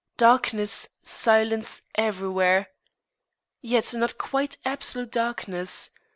[0.17, 2.69] Darkness, silence everywhere.
[3.61, 5.91] Yet not quite absolute darkness.